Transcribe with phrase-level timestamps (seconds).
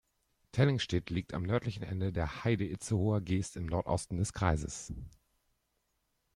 [0.51, 4.91] Tellingstedt liegt am nördlichen Ende der Heide-Itzehoer Geest im Nordosten des Kreises.